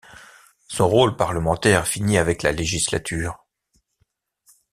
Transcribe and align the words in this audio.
Son 0.67 0.89
rôle 0.89 1.15
parlementaire 1.15 1.85
finit 1.87 2.17
avec 2.17 2.41
la 2.41 2.51
législature. 2.51 3.45